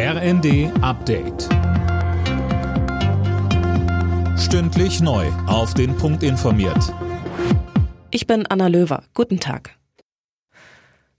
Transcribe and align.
RND 0.00 0.70
Update. 0.80 1.48
Stündlich 4.38 5.00
neu. 5.00 5.26
Auf 5.48 5.74
den 5.74 5.96
Punkt 5.96 6.22
informiert. 6.22 6.94
Ich 8.12 8.28
bin 8.28 8.46
Anna 8.46 8.68
Löwer. 8.68 9.02
Guten 9.12 9.40
Tag. 9.40 9.76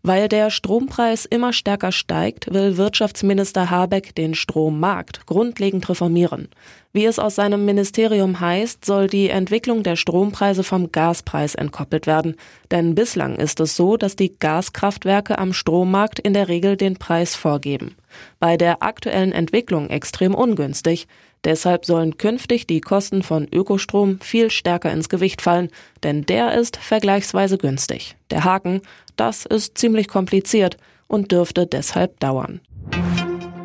Weil 0.02 0.30
der 0.30 0.50
Strompreis 0.50 1.26
immer 1.26 1.52
stärker 1.52 1.92
steigt, 1.92 2.54
will 2.54 2.78
Wirtschaftsminister 2.78 3.70
Habeck 3.70 4.16
den 4.16 4.34
Strommarkt 4.34 5.26
grundlegend 5.26 5.90
reformieren. 5.90 6.48
Wie 6.94 7.06
es 7.06 7.20
aus 7.20 7.36
seinem 7.36 7.66
Ministerium 7.66 8.40
heißt, 8.40 8.86
soll 8.86 9.08
die 9.08 9.30
Entwicklung 9.30 9.84
der 9.84 9.98
Strompreise 9.98 10.64
vom 10.64 10.94
Gaspreis 10.94 11.54
entkoppelt 11.54 12.08
werden. 12.08 12.38
Denn 12.72 12.96
bislang 12.96 13.36
ist 13.36 13.60
es 13.60 13.76
so, 13.76 13.98
dass 13.98 14.16
die 14.16 14.40
Gaskraftwerke 14.40 15.38
am 15.38 15.52
Strommarkt 15.52 16.18
in 16.18 16.34
der 16.34 16.48
Regel 16.48 16.78
den 16.78 16.96
Preis 16.96 17.36
vorgeben. 17.36 17.98
Bei 18.40 18.58
der 18.58 18.84
aktuellen 18.84 19.32
Entwicklung 19.32 19.90
extrem 19.90 20.36
ungünstig. 20.36 21.08
Deshalb 21.44 21.86
sollen 21.86 22.18
künftig 22.18 22.68
die 22.68 22.82
Kosten 22.82 23.24
von 23.24 23.48
Ökostrom 23.52 24.20
viel 24.20 24.52
stärker 24.52 24.92
ins 24.92 25.10
Gewicht 25.10 25.42
fallen, 25.42 25.70
denn 26.04 26.26
der 26.26 26.54
ist 26.54 26.78
vergleichsweise 26.78 27.58
günstig. 27.58 28.18
Der 28.30 28.44
Haken, 28.44 28.82
das 29.16 29.46
ist 29.46 29.78
ziemlich 29.78 30.08
kompliziert 30.08 30.78
und 31.08 31.32
dürfte 31.32 31.66
deshalb 31.66 32.20
dauern. 32.20 32.60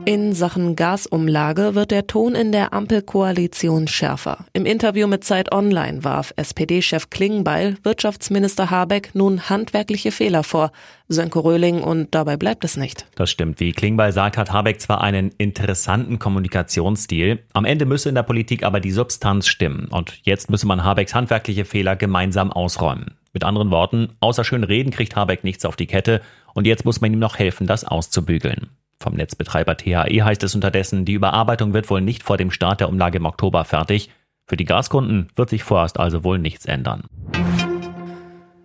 In 0.07 0.35
Sachen 0.35 0.77
Gasumlage 0.77 1.75
wird 1.75 1.91
der 1.91 2.07
Ton 2.07 2.35
in 2.35 2.53
der 2.53 2.75
Ampelkoalition 2.75 3.89
schärfer. 3.89 4.45
Im 4.53 4.67
Interview 4.67 5.07
mit 5.07 5.25
Zeit 5.25 5.51
Online 5.51 6.05
warf 6.05 6.35
SPD-Chef 6.37 7.09
Klingbeil 7.09 7.79
Wirtschaftsminister 7.85 8.71
Habeck 8.71 9.15
nun 9.15 9.49
handwerkliche 9.49 10.13
Fehler 10.13 10.43
vor. 10.43 10.73
Sönke 11.09 11.43
Röhling 11.43 11.83
und 11.83 12.15
dabei 12.15 12.37
bleibt 12.37 12.65
es 12.65 12.77
nicht. 12.77 13.07
Das 13.15 13.31
stimmt. 13.31 13.61
Wie 13.61 13.73
Klingbeil 13.73 14.13
sagt, 14.13 14.37
hat 14.37 14.53
Habeck 14.53 14.79
zwar 14.79 15.01
einen 15.01 15.31
interessanten 15.39 16.19
Kommunikationsstil. 16.19 17.43
Am 17.55 17.65
Ende 17.65 17.87
müsse 17.87 18.11
in 18.11 18.15
der 18.15 18.25
Politik 18.25 18.63
aber 18.63 18.81
die 18.81 18.93
Substanz 18.93 19.47
stimmen. 19.47 19.89
Und 19.91 20.21
jetzt 20.25 20.51
müsse 20.51 20.67
man 20.67 20.85
Habecks 20.85 21.15
handwerkliche 21.15 21.65
Fehler 21.65 21.97
gemeinsam 21.97 22.53
ausräumen. 22.53 23.17
Mit 23.33 23.43
anderen 23.43 23.71
Worten, 23.71 24.11
außer 24.21 24.45
schön 24.45 24.65
reden 24.65 24.91
kriegt 24.91 25.17
Habeck 25.17 25.45
nichts 25.45 25.65
auf 25.65 25.77
die 25.77 25.87
Kette. 25.87 26.21
Und 26.53 26.67
jetzt 26.67 26.85
muss 26.85 27.01
man 27.01 27.11
ihm 27.11 27.19
noch 27.19 27.39
helfen, 27.39 27.67
das 27.67 27.87
auszubügeln. 27.87 28.69
Vom 29.05 29.17
Netzbetreiber 29.17 29.77
THE 29.77 30.25
heißt 30.25 30.43
es 30.45 30.55
unterdessen, 30.55 31.05
die 31.05 31.13
Überarbeitung 31.13 31.75
wird 31.75 31.91
wohl 31.91 32.01
nicht 32.01 32.23
vor 32.23 32.39
dem 32.39 32.51
Start 32.51 32.81
der 32.81 32.89
Umlage 32.89 33.19
im 33.19 33.27
Oktober 33.27 33.67
fertig. 33.67 34.09
Für 34.47 34.57
die 34.57 34.65
Gaskunden 34.65 35.29
wird 35.37 35.51
sich 35.51 35.63
vorerst 35.63 36.01
also 36.01 36.25
wohl 36.25 36.39
nichts 36.39 36.65
ändern. 36.65 37.05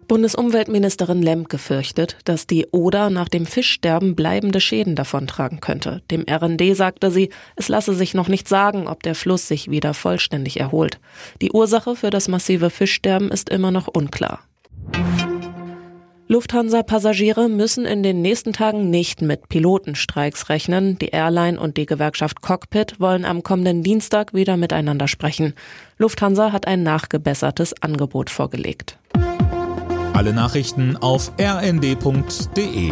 Bundesumweltministerin 0.08 1.22
Lemke 1.22 1.58
fürchtet, 1.58 2.18
dass 2.24 2.48
die 2.48 2.68
Oder 2.72 3.10
nach 3.10 3.28
dem 3.28 3.46
Fischsterben 3.46 4.16
bleibende 4.16 4.62
Schäden 4.62 4.96
davontragen 4.96 5.60
könnte. 5.60 6.04
Dem 6.10 6.24
RND 6.30 6.74
sagte 6.74 7.12
sie, 7.12 7.32
es 7.58 7.68
lasse 7.68 7.94
sich 7.94 8.14
noch 8.14 8.30
nicht 8.30 8.48
sagen, 8.48 8.88
ob 8.88 9.04
der 9.04 9.16
Fluss 9.16 9.46
sich 9.46 9.70
wieder 9.70 9.94
vollständig 9.94 10.58
erholt. 10.58 11.02
Die 11.42 11.52
Ursache 11.52 11.98
für 11.98 12.12
das 12.12 12.30
massive 12.30 12.70
Fischsterben 12.70 13.30
ist 13.30 13.50
immer 13.50 13.72
noch 13.72 13.88
unklar. 13.88 14.40
Lufthansa-Passagiere 16.32 17.50
müssen 17.50 17.86
in 17.86 18.04
den 18.04 18.22
nächsten 18.22 18.54
Tagen 18.54 18.92
nicht 18.92 19.24
mit 19.24 19.50
Pilotenstreiks 19.50 20.50
rechnen. 20.50 21.00
Die 21.00 21.08
Airline 21.08 21.60
und 21.60 21.76
die 21.76 21.88
Gewerkschaft 21.88 22.44
Cockpit 22.44 23.00
wollen 23.00 23.26
am 23.26 23.42
kommenden 23.42 23.82
Dienstag 23.82 24.36
wieder 24.36 24.56
miteinander 24.56 25.08
sprechen. 25.08 25.56
Lufthansa 25.98 26.52
hat 26.52 26.68
ein 26.68 26.84
nachgebessertes 26.84 27.82
Angebot 27.82 28.30
vorgelegt. 28.30 29.00
Alle 30.14 30.32
Nachrichten 30.32 30.98
auf 30.98 31.32
rnd.de 31.42 32.92